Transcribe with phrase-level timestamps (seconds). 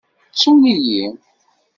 [0.31, 1.05] Ttun-iyi.